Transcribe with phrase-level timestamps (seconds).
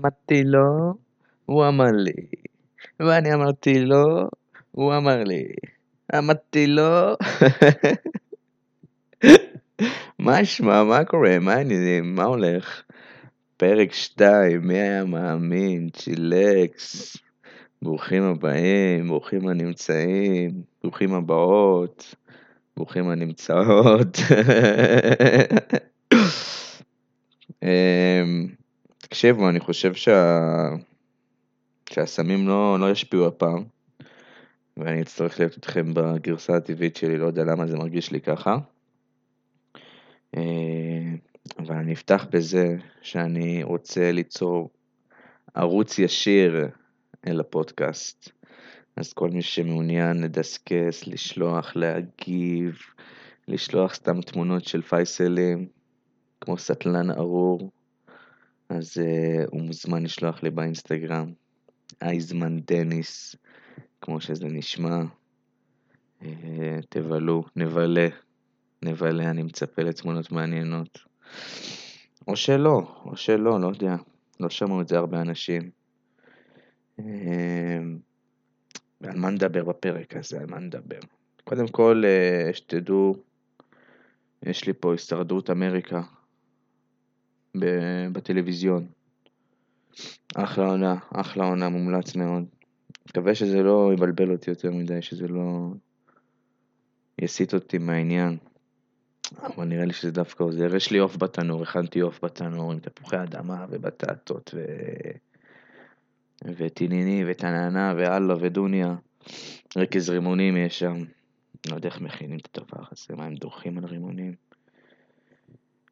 [0.00, 0.94] אמרתי לו,
[1.46, 2.26] הוא אמר לי,
[3.00, 4.28] ואני אמרתי לו,
[4.70, 5.44] הוא אמר לי,
[6.18, 7.16] אמרתי לו,
[10.18, 12.82] מה שמע, מה קורה, מה העניינים, מה הולך?
[13.56, 17.16] פרק 2, מי היה מאמין, צ'ילקס,
[17.82, 20.50] ברוכים הבאים, ברוכים הנמצאים,
[20.82, 22.14] ברוכים הבאות,
[22.76, 24.18] ברוכים הנמצאות.
[29.10, 30.68] תקשיבו, אני חושב שה...
[31.90, 33.64] שהסמים לא, לא ישפיעו הפעם,
[34.76, 38.56] ואני אצטרך להיות איתכם בגרסה הטבעית שלי, לא יודע למה זה מרגיש לי ככה.
[40.36, 41.16] אמ,
[41.58, 44.70] אבל אני אפתח בזה שאני רוצה ליצור
[45.54, 46.68] ערוץ ישיר
[47.26, 48.30] אל הפודקאסט.
[48.96, 52.78] אז כל מי שמעוניין לדסקס, לשלוח, להגיב,
[53.48, 55.68] לשלוח סתם תמונות של פייסלים,
[56.40, 57.70] כמו סטלן ארור,
[58.70, 61.32] אז uh, הוא מוזמן לשלוח לי באינסטגרם,
[62.02, 63.36] אייזמן דניס,
[64.00, 65.02] כמו שזה נשמע.
[66.20, 66.24] Uh,
[66.88, 68.08] תבלו, נבלה,
[68.82, 70.98] נבלה, אני מצפה לתמונות מעניינות.
[72.28, 73.96] או שלא, או שלא, לא יודע,
[74.40, 75.70] לא שמעו את זה הרבה אנשים.
[77.00, 77.02] Uh,
[79.00, 81.00] ועל מה נדבר בפרק הזה, על מה נדבר?
[81.44, 83.14] קודם כל, uh, שתדעו,
[84.42, 86.02] יש לי פה הישרדות אמריקה,
[88.12, 88.86] בטלוויזיון.
[90.34, 92.44] אחלה עונה, אחלה עונה, מומלץ מאוד.
[93.08, 95.68] מקווה שזה לא יבלבל אותי יותר מדי, שזה לא
[97.18, 98.36] יסיט אותי מהעניין.
[99.42, 100.76] אבל נראה לי שזה דווקא עוזר.
[100.76, 104.64] יש לי עוף בתנור, הכנתי עוף בתנור עם תפוחי אדמה ובטטות ו...
[106.44, 108.94] וטיניני וטננה ואללה ודוניה.
[109.76, 111.04] רכז רימונים יש שם.
[111.70, 114.34] לא יודע איך מכינים את הדבר הזה, מה הם דורכים על רימונים.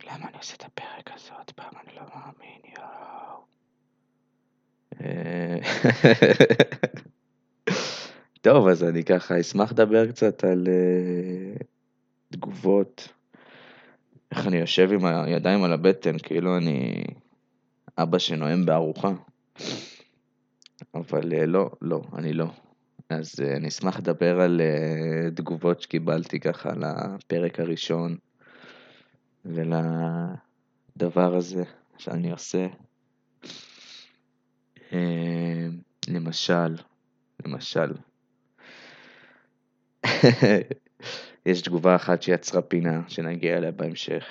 [0.09, 1.73] למה אני עושה את הפרק הזה עוד פעם?
[1.84, 3.45] אני לא מאמין, יואו.
[5.01, 5.59] אה,
[8.42, 11.63] טוב, אז אני ככה אשמח לדבר קצת על uh,
[12.33, 13.08] תגובות,
[14.30, 17.05] איך אני יושב עם הידיים על הבטן, כאילו אני
[17.98, 19.13] אבא שנואם בארוחה.
[20.95, 22.47] אבל uh, לא, לא, אני לא.
[23.11, 28.17] אז uh, אני אשמח לדבר על uh, תגובות שקיבלתי ככה לפרק הראשון.
[29.44, 31.64] ולדבר הזה
[31.98, 32.66] שאני עושה.
[34.92, 35.66] אה,
[36.08, 36.76] למשל,
[37.44, 37.92] למשל,
[41.46, 44.24] יש תגובה אחת שיצרה פינה, שנגיע אליה בהמשך.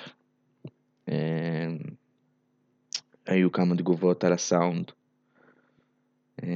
[1.08, 1.66] אה,
[3.26, 4.90] היו כמה תגובות על הסאונד.
[6.42, 6.48] אה,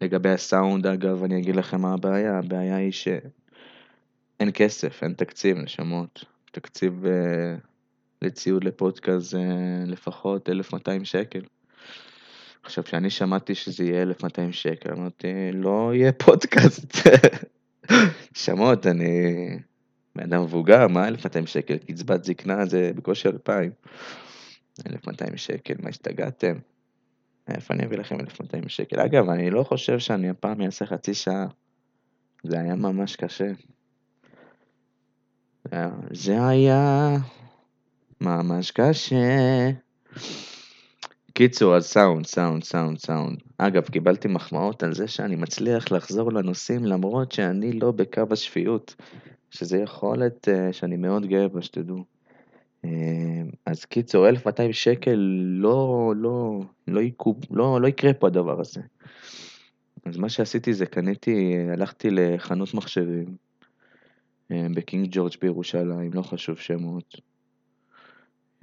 [0.00, 2.38] לגבי הסאונד, אגב, אני אגיד לכם מה הבעיה.
[2.38, 6.31] הבעיה היא שאין כסף, אין תקציב, נשמות.
[6.52, 7.08] תקציב uh,
[8.22, 9.42] לציוד לפודקאסט זה
[9.86, 11.40] לפחות 1,200 שקל.
[12.62, 16.96] עכשיו, כשאני שמעתי שזה יהיה 1,200 שקל, אמרתי, לא יהיה פודקאסט.
[18.44, 19.48] שמות, אני
[20.16, 21.78] בן אדם מבוגר, מה 1,200 שקל?
[21.78, 23.72] קצבת זקנה זה בקושי 2,000.
[24.86, 26.54] 1,200 שקל, מה השתגעתם?
[27.48, 29.00] איפה אני אביא לכם 1,200 שקל?
[29.00, 31.46] אגב, אני לא חושב שאני הפעם אעשה חצי שעה.
[32.44, 33.52] זה היה ממש קשה.
[36.10, 37.16] זה היה
[38.20, 39.70] ממש קשה.
[41.32, 43.38] קיצור, אז סאונד, סאונד, סאונד, סאונד.
[43.58, 48.94] אגב, קיבלתי מחמאות על זה שאני מצליח לחזור לנושאים למרות שאני לא בקו השפיות,
[49.50, 52.04] שזה יכולת uh, שאני מאוד גאה בה, שתדעו.
[52.86, 52.88] Uh,
[53.66, 55.16] אז קיצור, 1200 שקל
[55.60, 58.80] לא, לא, לא, יקוב, לא, לא יקרה פה הדבר הזה.
[60.04, 63.36] אז מה שעשיתי זה קניתי, הלכתי לחנות מחשבים,
[64.74, 67.20] בקינג ג'ורג' בירושלים, לא חשוב שמות.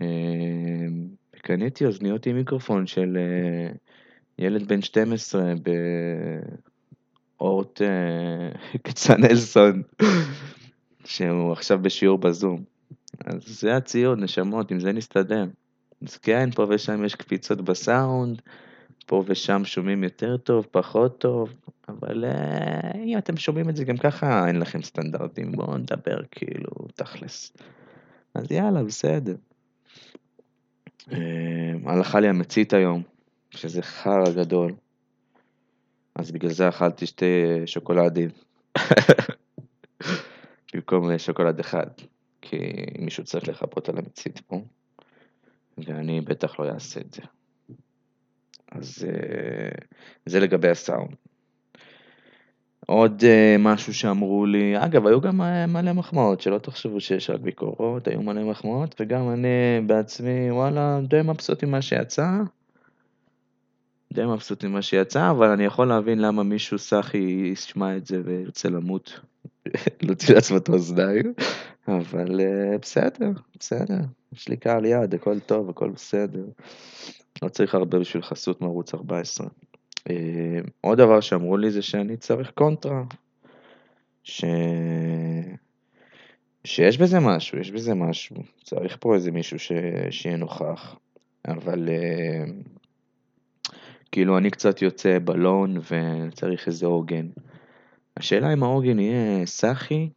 [0.01, 0.07] אה,
[1.31, 3.71] קניתי אוזניות עם מיקרופון של אה,
[4.39, 5.53] ילד בן 12
[7.37, 7.81] באורט
[8.83, 9.81] כצנלסון,
[11.05, 12.63] שהוא עכשיו בשיעור בזום.
[13.25, 15.45] אז זה הציוד, נשמות, עם זה נסתדר.
[16.07, 18.41] אז כן, פה ושם יש קפיצות בסאונד,
[19.09, 21.53] פה ושם שומעים יותר טוב, פחות טוב,
[21.87, 26.71] אבל אה, אם אתם שומעים את זה גם ככה, אין לכם סטנדרטים, בואו נדבר כאילו
[26.95, 27.53] תכלס.
[28.33, 29.35] אז יאללה, בסדר.
[31.11, 31.17] אה,
[31.85, 33.03] הלכה לי המצית היום,
[33.51, 34.73] שזה חרא גדול.
[36.15, 38.29] אז בגלל זה אכלתי שתי שוקולדים.
[40.73, 41.87] במקום שוקולד אחד,
[42.41, 42.57] כי
[42.99, 44.61] מישהו צריך לחפות על המצית פה,
[45.77, 47.21] ואני בטח לא אעשה את זה.
[48.71, 49.69] אז אה,
[50.25, 51.15] זה לגבי הסאונד.
[52.87, 57.39] עוד uh, משהו שאמרו לי, אגב, היו גם uh, מלא מחמאות, שלא תחשבו שיש רק
[57.39, 59.47] ביקורות, היו מלא מחמאות, וגם אני
[59.87, 62.27] בעצמי, וואלה, די מבסוט עם מה שיצא.
[64.13, 68.69] די מבסוט ממה שיצא, אבל אני יכול להבין למה מישהו סאחי ישמע את זה וירצה
[68.69, 69.19] למות,
[70.01, 71.33] להוציא לעצמו את האוזניים,
[71.87, 73.99] אבל אה, בסדר, בסדר,
[74.33, 76.45] יש לי קהל יעד, הכל טוב, הכל בסדר.
[77.41, 79.47] לא צריך הרבה בשביל חסות מערוץ 14.
[80.09, 80.15] אה,
[80.81, 83.03] עוד דבר שאמרו לי זה שאני צריך קונטרה,
[84.23, 84.43] ש...
[86.63, 89.71] שיש בזה משהו, יש בזה משהו, צריך פה איזה מישהו ש...
[90.11, 90.95] שיהיה נוכח,
[91.47, 92.49] אבל uh,
[94.11, 97.27] כאילו אני קצת יוצא בלון וצריך איזה עוגן.
[98.17, 100.09] השאלה אם העוגן יהיה סאחי,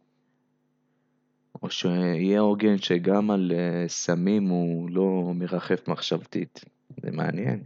[1.63, 6.65] או שיהיה עוגן שגם על uh, סמים הוא לא מרחף מחשבתית.
[7.01, 7.63] זה מעניין,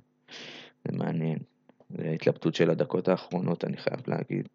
[0.86, 1.40] זה מעניין.
[1.90, 4.48] זה התלבטות של הדקות האחרונות, אני חייב להגיד.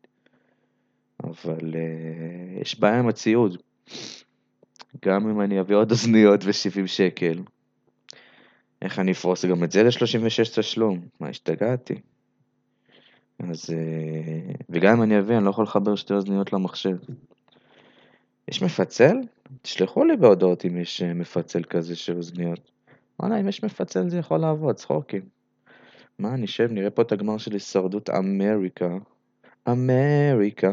[1.25, 3.63] אבל uh, יש בעיה עם הציוד.
[5.05, 7.43] גם אם אני אביא עוד אוזניות ו-70 שקל,
[8.83, 11.07] איך אני אפרוס גם את זה ל-36 תשלום?
[11.21, 11.95] מה, השתגעתי?
[13.39, 13.71] אז...
[13.71, 16.97] Uh, וגם אם אני אביא, אני לא יכול לחבר שתי אוזניות למחשב.
[18.49, 19.17] יש מפצל?
[19.63, 22.72] תשלחו לי בהודעות אם יש uh, מפצל כזה של אוזניות.
[23.23, 25.23] וואלה, אם יש מפצל זה יכול לעבוד, צחוקים.
[26.19, 28.97] מה, נשב, נראה פה את הגמר של הישרדות אמריקה.
[29.69, 30.73] אמריקה.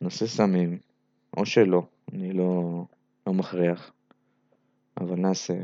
[0.00, 0.78] נושא סמים,
[1.36, 1.82] או שלא,
[2.12, 2.84] אני לא,
[3.26, 3.92] לא מכריח,
[5.00, 5.54] אבל נעשה.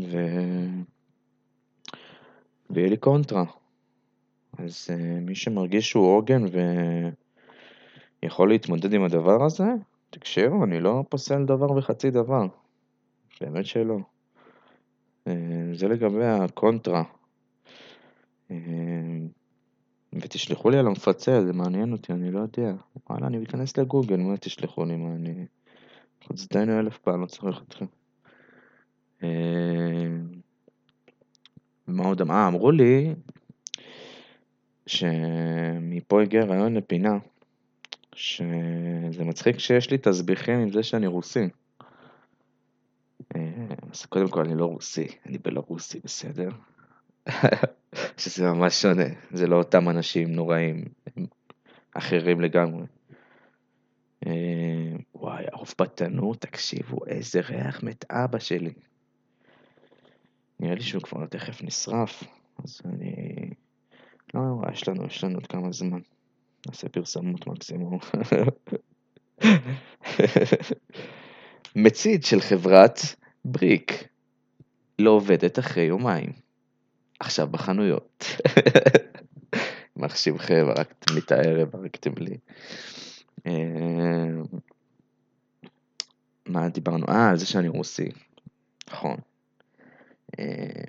[0.00, 0.16] ו...
[2.70, 3.44] ויהיה לי קונטרה.
[4.58, 6.42] אז uh, מי שמרגיש שהוא עוגן
[8.22, 9.68] ויכול להתמודד עם הדבר הזה,
[10.10, 12.46] תקשיבו, אני לא פוסל דבר וחצי דבר.
[13.40, 13.98] באמת שלא.
[15.28, 15.30] Uh,
[15.72, 17.02] זה לגבי הקונטרה.
[18.48, 18.52] Uh,
[20.12, 22.72] ותשלחו לי על המפצל, זה מעניין אותי, אני לא יודע.
[23.10, 25.46] וואלה, אני אכנס לגוגל, מה תשלחו לי, מה אני...
[26.24, 27.86] חוצדנו אלף פעם, לא צריך אתכם.
[31.86, 32.36] מה עוד אמרו?
[32.36, 33.14] אה, אמרו לי
[34.86, 37.18] שמפה הגיע רעיון לפינה,
[38.14, 41.48] שזה מצחיק שיש לי תסביכים עם זה שאני רוסי.
[43.92, 46.48] אז קודם כל אני לא רוסי, אני בלרוסי, בסדר?
[48.18, 50.84] שזה ממש שונה, זה לא אותם אנשים נוראים,
[51.16, 51.26] הם
[51.92, 52.86] אחרים לגמרי.
[54.26, 58.72] אה, וואי, עוף בתנור, תקשיבו, איזה ריח מת אבא שלי.
[60.60, 62.22] נראה לי שהוא כבר תכף נשרף,
[62.64, 63.50] אז אני...
[64.34, 66.00] לא נורא, יש לנו, יש לנו עוד כמה זמן.
[66.66, 67.98] נעשה פרסמות מקסימום.
[71.76, 73.00] מצית של חברת
[73.44, 74.08] בריק
[74.98, 76.32] לא עובדת אחרי יומיים.
[77.20, 78.24] עכשיו בחנויות.
[79.96, 82.36] מחשיבכם, הרגתם לי את הערב, הרגתם לי.
[86.46, 87.06] מה דיברנו?
[87.08, 88.08] אה, על זה שאני רוסי.
[88.90, 89.16] נכון.
[90.38, 90.84] אה,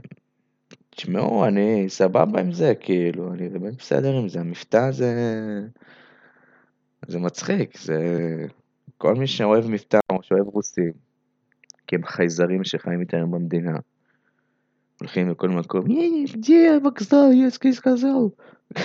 [0.89, 4.39] תשמעו, אני סבבה עם זה, כאילו, אני באמת בסדר עם זה.
[4.39, 5.13] המבטא זה...
[7.07, 7.97] זה מצחיק, זה...
[8.97, 10.91] כל מי שאוהב מבטא או שאוהב רוסים,
[11.87, 13.77] כי הם חייזרים שחיים איתנו במדינה.
[14.99, 18.31] הולכים לכל מקום, יאי, ג'י, המגזר, יסקיס כזו.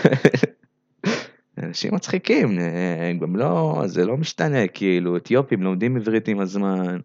[1.58, 6.98] אנשים מצחיקים, אה, גם לא, זה לא משתנה, כאילו, אתיופים לומדים עברית עם הזמן,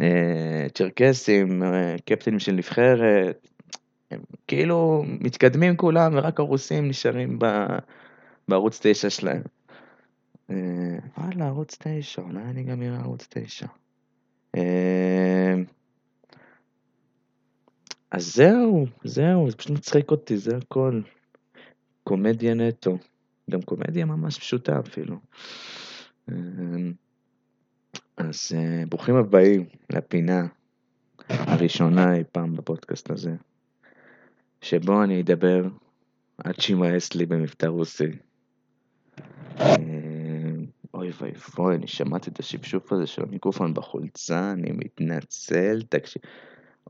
[0.00, 3.46] אה, צ'רקסים, אה, קפטנים של נבחרת,
[4.10, 7.38] הם כאילו מתקדמים כולם ורק הרוסים נשארים
[8.48, 9.42] בערוץ 9 שלהם.
[10.50, 13.66] אה, וואלה, ערוץ 9, אולי אני גם אראה ערוץ 9.
[18.10, 21.00] אז זהו, זהו, זה פשוט מצחיק אותי, זה הכל.
[22.04, 22.98] קומדיה נטו.
[23.50, 25.16] גם קומדיה ממש פשוטה אפילו.
[26.30, 26.92] אמ,
[28.16, 30.46] אז אה, ברוכים הבאים לפינה
[31.28, 33.34] הראשונה אי פעם בפודקאסט הזה,
[34.60, 35.68] שבו אני אדבר
[36.38, 38.12] עד שימאס לי במבטא רוסי.
[41.00, 46.22] אוי ואי ואי, אני שמעתי את השפשוף הזה של המיקרופון בחולצה, אני מתנצל, תקשיב.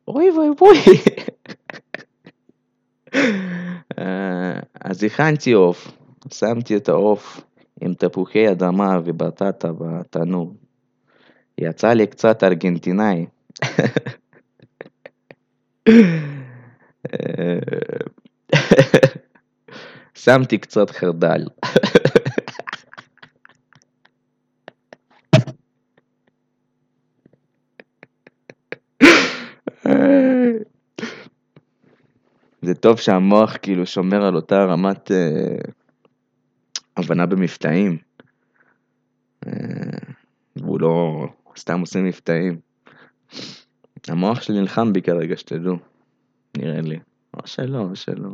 [0.08, 0.78] אוי ואבוי.
[4.84, 5.92] אז הכנתי עוף,
[6.32, 7.40] שמתי את העוף
[7.80, 10.54] עם תפוחי אדמה ובטטה בתנור.
[11.58, 13.26] יצא לי קצת ארגנטינאי.
[20.14, 21.44] שמתי קצת חרדל.
[32.62, 35.56] זה טוב שהמוח כאילו שומר על אותה רמת אה,
[36.96, 37.98] הבנה במבטאים.
[39.46, 39.52] אה,
[40.56, 41.26] והוא לא
[41.56, 42.60] סתם עושה מבטאים.
[44.08, 45.76] המוח שלי נלחם בי כרגע, שתדעו,
[46.56, 46.98] נראה לי.
[47.34, 48.30] או שלא, או שלא.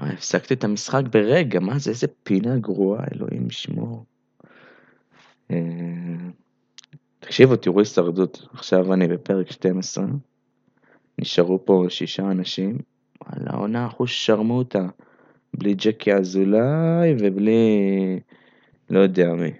[0.00, 4.04] אה, הפסקתי את המשחק ברגע, מה זה, איזה פינה גרועה, אלוהים ישמור.
[5.50, 5.56] אה,
[7.20, 10.04] תקשיבו, תראו הישרדות, עכשיו אני בפרק 12,
[11.18, 12.78] נשארו פה שישה אנשים,
[13.24, 14.88] וואלה, עונה אחוז שרמוטה,
[15.54, 18.20] בלי ג'קי אזולאי ובלי
[18.90, 19.50] לא יודע מי.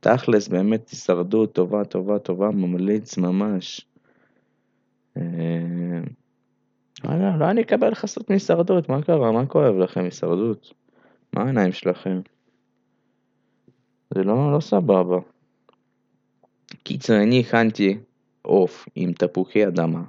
[0.00, 3.86] תכלס, באמת הישרדות טובה, טובה, טובה, ממליץ ממש.
[5.16, 6.00] אה,
[7.04, 9.32] לא אני אקבל חסות מהישרדות, מה קרה?
[9.32, 10.72] מה כואב לכם הישרדות?
[11.32, 12.20] מה העיניים שלכם?
[14.14, 15.18] זה לא, לא סבבה.
[16.82, 17.98] קיצר, אני הכנתי
[18.46, 20.02] עוף עם תפוחי אדמה,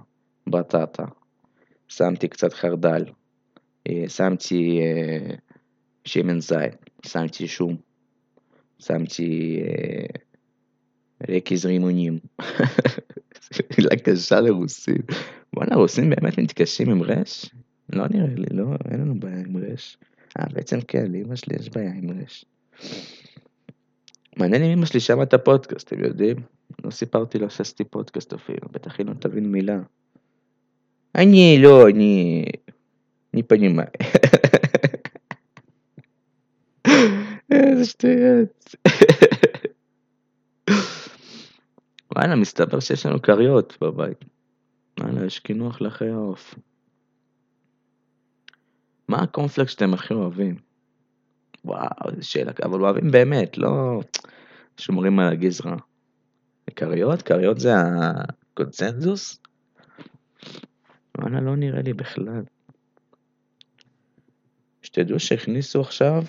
[0.48, 1.06] בטטה,
[1.88, 3.06] שמתי קצת חרדל,
[3.88, 5.36] אה, שמתי אה,
[6.06, 7.76] שמן זית, שמתי שום,
[8.80, 9.60] שמתי
[11.30, 12.20] רקיז רימונים.
[13.78, 15.02] מילה קשה לרוסים.
[15.56, 17.50] וואלה, רוסים באמת מתקשים עם רש?
[17.94, 19.98] לא נראה לי, לא, אין לנו בעיה עם רש.
[20.40, 22.46] אה, בעצם כן, לאמא שלי יש בעיה עם רש.
[24.38, 26.38] מעניין אם אמא שלי שמעה את הפודקאסט, אתם יודעים?
[26.88, 29.80] לא סיפרתי לה שעשיתי פודקאסט אפילו, בטח היא לא תבין מילה.
[31.16, 32.46] אני לא, אני...
[33.34, 33.84] אני פנימה.
[37.52, 38.76] איזה שטויות.
[42.16, 44.26] וואלה, מסתבר שיש לנו כריות בבית.
[45.00, 46.56] וואלה, יש קינוח לחיי העוף.
[49.08, 50.56] מה הקונפלקס שאתם הכי אוהבים?
[51.66, 54.02] וואו, איזה שאלה, אבל אוהבים באמת, לא
[54.78, 55.78] שומרים על הגזרה.
[56.76, 57.22] כריות?
[57.22, 59.40] כריות זה הקונצנזוס?
[61.18, 62.44] וואלה, לא נראה לי בכלל.
[64.82, 66.24] שתדעו שהכניסו עכשיו,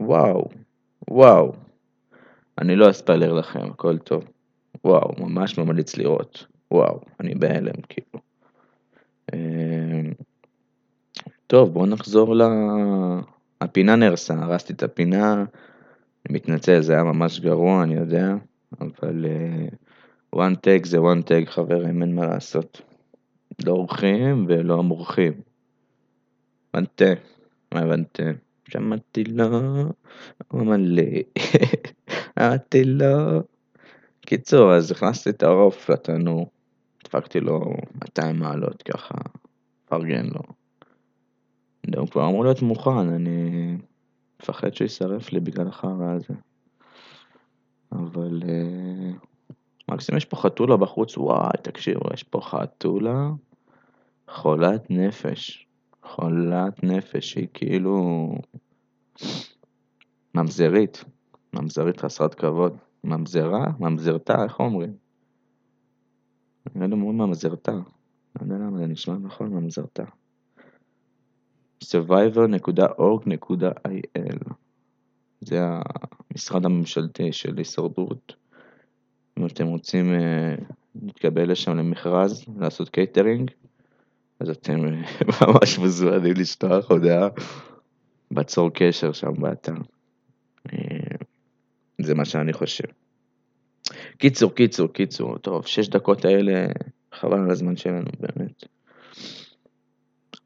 [0.00, 0.48] וואו,
[1.10, 1.52] וואו,
[2.58, 4.24] אני לא אספלר לכם, הכל טוב.
[4.84, 6.46] וואו, ממש ממליץ לראות.
[6.70, 8.20] וואו, אני בהלם, כאילו.
[9.34, 10.12] אמ,
[11.46, 12.42] טוב, בואו נחזור ל...
[13.60, 15.44] הפינה נהרסה, הרסתי את הפינה,
[16.26, 18.34] אני מתנצל, זה היה ממש גרוע, אני יודע,
[18.80, 22.80] אבל uh, one take זה one take, חברים, אין מה לעשות.
[23.66, 25.32] לא אורחים ולא מורחים.
[26.74, 27.04] הבנתי,
[27.74, 28.22] מה הבנתי?
[28.68, 29.48] שמעתי לו,
[30.48, 31.02] הוא מלא,
[32.38, 33.42] אמרתי לו.
[34.20, 36.50] קיצור, אז הכנסתי את העוף לתנור,
[37.04, 39.14] דפקתי לו 200 מעלות ככה,
[39.84, 40.40] פרגן לו.
[41.96, 43.76] הוא כבר אמור להיות מוכן, אני
[44.42, 46.34] מפחד שהוא יישרף לי בגלל החרא הזה.
[47.92, 49.26] אבל uh,
[49.90, 53.30] מקסימום יש פה חתולה בחוץ, וואי, תקשיבו, יש פה חתולה
[54.28, 55.66] חולת נפש.
[56.02, 58.28] חולת נפש, היא כאילו
[60.34, 61.04] ממזרית,
[61.52, 62.76] ממזרית חסרת כבוד.
[63.04, 63.64] ממזרה?
[63.80, 64.44] ממזרתה?
[64.44, 64.92] איך אומרים?
[66.76, 67.72] אני לא אומרים ממזרתה.
[67.72, 70.04] לא יודע למה זה נשמע נכון, ממזרתה.
[71.82, 73.64] survivor.org.il
[75.40, 75.60] זה
[76.30, 78.34] המשרד הממשלתי של הישרדות.
[79.38, 80.18] אם אתם רוצים uh,
[81.02, 83.50] להתקבל לשם למכרז, לעשות קייטרינג,
[84.40, 84.80] אז אתם
[85.40, 87.28] ממש מוזמנים לשלוח הודעה
[88.30, 89.74] בצור קשר שם באתר.
[90.72, 90.78] אה,
[92.02, 92.88] זה מה שאני חושב.
[94.18, 96.66] קיצור, קיצור, קיצור, טוב, שש דקות האלה,
[97.12, 98.64] חבל על הזמן שלנו, באמת.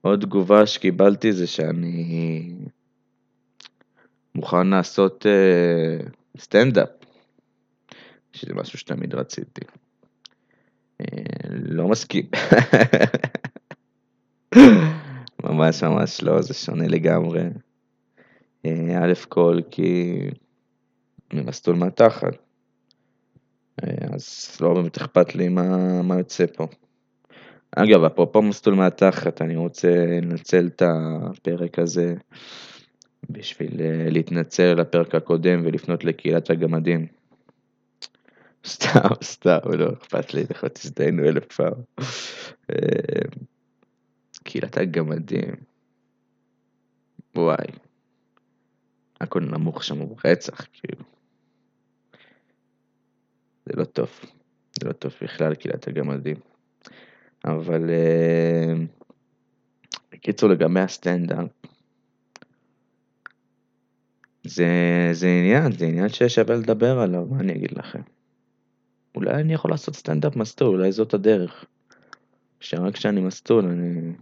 [0.06, 2.54] עוד תגובה שקיבלתי זה שאני
[4.34, 6.88] מוכן לעשות uh, סטנדאפ,
[8.32, 9.60] שזה משהו שתמיד רציתי.
[11.02, 11.06] Uh,
[11.50, 12.26] לא מסכים.
[15.44, 17.42] ממש ממש לא, זה שונה לגמרי.
[18.66, 20.18] אה, א' כל כי
[21.32, 22.34] ממסלול מהתחת.
[23.84, 26.66] אה, אז לא באמת אכפת לי מה, מה יוצא פה.
[27.72, 29.88] אגב, אפרופו מסלול מהתחת, אני רוצה
[30.22, 32.14] לנצל את הפרק הזה
[33.30, 37.06] בשביל אה, להתנצל על הפרק הקודם ולפנות לקהילת הגמדים.
[38.66, 41.72] סתם, סתם, לא אכפת לי, לכו תזדיינו אלף פעם.
[44.44, 45.54] קהילת הגמדים.
[47.36, 47.66] וואי.
[49.20, 51.02] הכל נמוך שם רצח, כאילו.
[53.66, 54.10] זה לא טוב.
[54.80, 56.36] זה לא טוב בכלל, קהילת הגמדים.
[57.46, 57.90] אבל...
[57.90, 58.72] אה,
[60.12, 61.48] בקיצור, לגבי הסטנדאפ,
[64.46, 64.66] זה,
[65.12, 68.00] זה עניין, זה עניין ששווה לדבר עליו, מה אני אגיד לכם?
[69.14, 71.64] אולי אני יכול לעשות סטנדאפ מסטול, אולי זאת הדרך.
[72.60, 74.12] שרק כשאני מסטול אני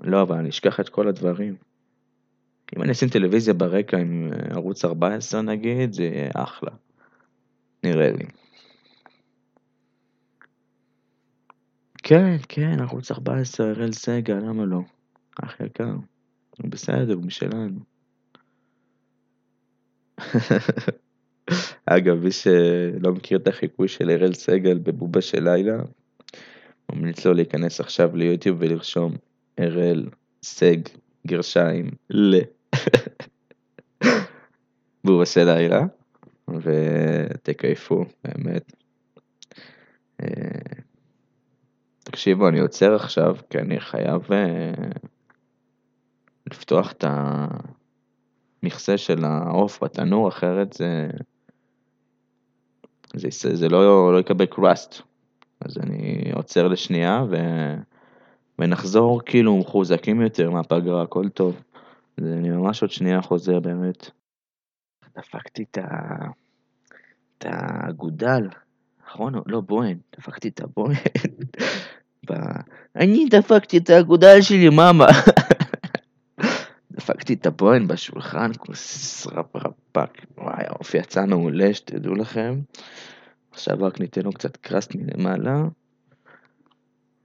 [0.00, 1.56] לא, אבל אני אשכח את כל הדברים.
[2.76, 6.70] אם אני אשים טלוויזיה ברקע עם אה, ערוץ 14 נגיד, זה יהיה אחלה.
[7.84, 8.24] נראה לי.
[12.10, 14.80] כן, כן, ערוץ 14, אראל סגל, למה לא?
[15.44, 15.94] אח יקר,
[16.58, 17.80] הוא בסדר, הוא משלנו.
[21.86, 25.76] אגב, מי שלא מכיר את החיקוי של אראל סגל בבובה של לילה,
[26.92, 29.16] ממליץ לו להיכנס עכשיו ליוטיוב ולרשום
[29.60, 30.08] אראל
[30.42, 30.78] סג
[31.26, 32.38] גרשיים ל.
[35.04, 35.82] בובה של לילה,
[36.48, 38.72] ותקייפו, באמת.
[42.10, 44.72] תקשיבו, אני עוצר עכשיו, כי אני חייב אה,
[46.46, 47.04] לפתוח את
[48.62, 51.08] המכסה של העוף בתנור, אחרת זה,
[53.14, 54.94] זה, זה לא, לא יקבל קראסט.
[55.60, 57.36] אז אני עוצר לשנייה ו...
[58.58, 61.62] ונחזור כאילו מחוזקים יותר מהפגרה, הכל טוב.
[62.18, 64.10] אני ממש עוד שנייה חוזר באמת.
[65.16, 65.88] דפקתי את, ה...
[67.38, 68.48] את האגודל,
[69.06, 69.34] נכון?
[69.46, 70.96] לא בוהן, דפקתי את הבוהן.
[72.96, 75.06] אני דפקתי את האגודל שלי, מאמה.
[76.92, 80.10] דפקתי את הבוהן בשולחן, כוס רפ רפק.
[80.38, 82.60] וואי, האופי יצא מעולה, שתדעו לכם.
[83.50, 85.62] עכשיו רק ניתן לו קצת קראסט מלמעלה.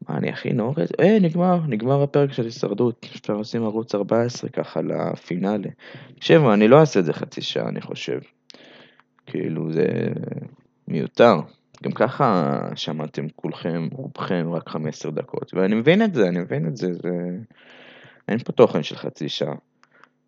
[0.09, 0.83] מה, אני הכי נורא?
[0.99, 3.05] אה, נגמר, נגמר הפרק של הישרדות.
[3.15, 5.69] אפשר לשים ערוץ 14 ככה לפינאלה.
[6.15, 8.19] תקשיבו, אני לא אעשה את זה חצי שעה, אני חושב.
[9.25, 9.87] כאילו, זה
[10.87, 11.39] מיותר.
[11.83, 15.53] גם ככה שמעתם כולכם, רובכם, רק 15 דקות.
[15.53, 17.09] ואני מבין את זה, אני מבין את זה, זה...
[18.27, 19.55] אין פה תוכן של חצי שעה.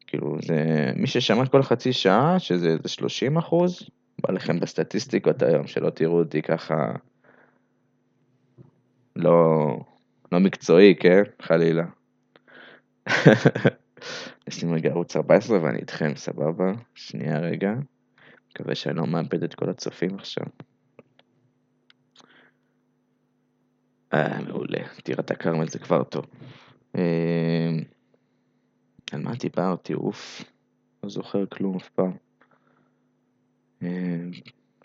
[0.07, 0.91] כאילו, זה...
[0.95, 3.89] מי ששמע כל חצי שעה, שזה 30 אחוז,
[4.21, 6.91] בא לכם בסטטיסטיקות היום, שלא תראו אותי ככה
[9.15, 9.67] לא,
[10.31, 11.23] לא מקצועי, כן?
[11.41, 11.85] חלילה.
[14.47, 16.71] יש לי רגע ערוץ 14 ואני איתכם, סבבה?
[16.95, 17.73] שנייה רגע.
[18.51, 20.45] מקווה שאני לא מאבד את כל הצופים עכשיו.
[24.17, 24.87] אה, מעולה.
[25.03, 26.25] טירת הכרמל זה כבר טוב.
[26.95, 27.69] אה,
[29.11, 29.93] על מה דיברתי?
[29.93, 30.43] אוף.
[31.03, 32.11] לא זוכר כלום אף פעם.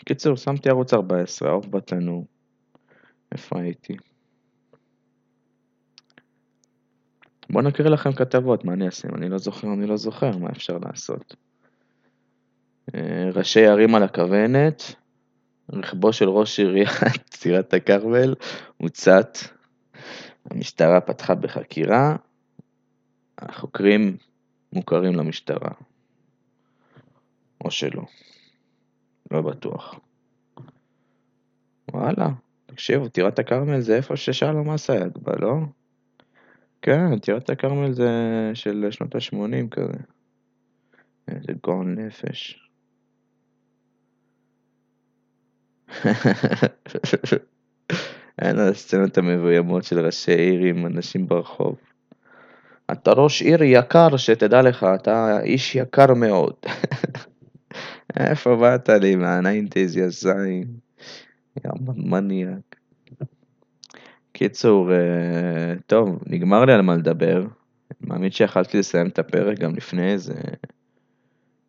[0.00, 2.26] בקיצור, שמתי ערוץ 14, העוף בתנור.
[3.32, 3.96] איפה הייתי?
[7.50, 9.08] בואו נקריא לכם כתבות, מה אני אעשה?
[9.08, 11.36] אני לא זוכר, אני לא זוכר, מה אפשר לעשות?
[12.94, 14.94] אה, ראשי ערים על הכוונת,
[15.68, 18.34] רכבו של ראש עיריית צירת הכרמל
[18.76, 19.38] הוצת,
[20.50, 22.16] המשטרה פתחה בחקירה,
[23.38, 24.16] החוקרים
[24.72, 25.70] מוכרים למשטרה,
[27.64, 28.02] או שלא.
[29.30, 30.00] לא בטוח.
[31.92, 32.28] וואלה,
[32.66, 35.54] תקשיבו, טירת הכרמל זה איפה ששלום אסייג בא, לא?
[36.82, 38.10] כן, טירת הכרמל זה
[38.54, 39.98] של שנות ה-80 כזה.
[41.28, 42.70] איזה גאון נפש.
[48.42, 51.76] אין הסצנות המבוימות של ראשי עיר עם אנשים ברחוב.
[52.92, 56.54] אתה ראש עיר יקר, שתדע לך, אתה איש יקר מאוד.
[58.20, 60.64] איפה באת לי מה nineties, יא זין?
[61.64, 62.76] יא מניאק.
[64.32, 67.40] קיצור, אה, טוב, נגמר לי על מה לדבר.
[67.40, 70.34] אני מאמין שיכלתי לסיים את הפרק גם לפני איזה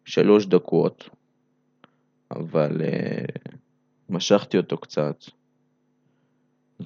[0.05, 1.09] שלוש דקות,
[2.31, 3.53] אבל uh,
[4.09, 5.23] משכתי אותו קצת.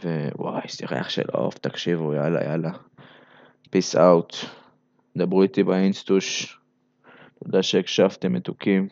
[0.03, 2.71] ווואי, איזה ריח של עוף, תקשיבו, יאללה, יאללה.
[3.69, 4.35] פיס אאוט.
[5.17, 6.57] דברו איתי באינסטוש.
[7.43, 8.87] תודה שהקשבתם מתוקים.